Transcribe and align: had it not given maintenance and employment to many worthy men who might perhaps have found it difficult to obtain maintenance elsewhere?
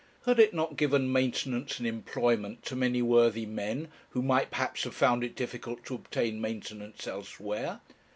had 0.25 0.39
it 0.39 0.51
not 0.51 0.77
given 0.77 1.13
maintenance 1.13 1.77
and 1.77 1.87
employment 1.87 2.63
to 2.65 2.75
many 2.75 3.03
worthy 3.03 3.45
men 3.45 3.87
who 4.09 4.23
might 4.23 4.49
perhaps 4.49 4.83
have 4.83 4.95
found 4.95 5.23
it 5.23 5.35
difficult 5.35 5.85
to 5.85 5.93
obtain 5.93 6.41
maintenance 6.41 7.05
elsewhere? 7.05 7.81